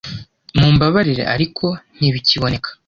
[0.57, 1.65] Mumbabarire, ariko
[1.97, 2.69] ntibikiboneka.